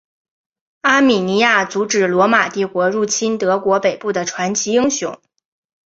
[0.81, 5.21] 阿米尼亚阻止罗马帝国入侵德国北部的传奇英雄。